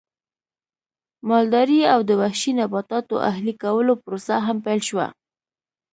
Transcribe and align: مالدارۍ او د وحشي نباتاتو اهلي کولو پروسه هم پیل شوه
مالدارۍ 1.29 1.81
او 1.93 1.99
د 2.09 2.11
وحشي 2.21 2.51
نباتاتو 2.59 3.15
اهلي 3.29 3.53
کولو 3.63 3.93
پروسه 4.03 4.35
هم 4.45 4.57
پیل 4.65 4.79
شوه 4.89 5.07